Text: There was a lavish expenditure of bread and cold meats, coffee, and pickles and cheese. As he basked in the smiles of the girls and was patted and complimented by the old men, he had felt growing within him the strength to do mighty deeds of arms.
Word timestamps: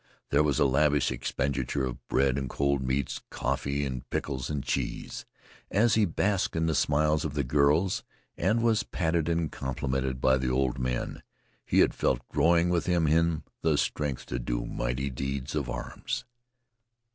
There 0.31 0.41
was 0.41 0.57
a 0.57 0.65
lavish 0.65 1.11
expenditure 1.11 1.85
of 1.85 2.07
bread 2.07 2.35
and 2.35 2.49
cold 2.49 2.81
meats, 2.81 3.21
coffee, 3.29 3.85
and 3.85 4.09
pickles 4.09 4.49
and 4.49 4.63
cheese. 4.63 5.27
As 5.69 5.93
he 5.93 6.05
basked 6.05 6.55
in 6.55 6.65
the 6.65 6.73
smiles 6.73 7.23
of 7.23 7.35
the 7.35 7.43
girls 7.43 8.03
and 8.35 8.63
was 8.63 8.81
patted 8.81 9.29
and 9.29 9.51
complimented 9.51 10.19
by 10.19 10.37
the 10.39 10.49
old 10.49 10.79
men, 10.79 11.21
he 11.67 11.81
had 11.81 11.93
felt 11.93 12.27
growing 12.29 12.69
within 12.71 13.05
him 13.05 13.43
the 13.61 13.77
strength 13.77 14.25
to 14.25 14.39
do 14.39 14.65
mighty 14.65 15.11
deeds 15.11 15.53
of 15.53 15.69
arms. 15.69 16.25